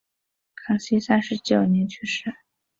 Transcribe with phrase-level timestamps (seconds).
[0.55, 2.33] 康熙三十九年去世。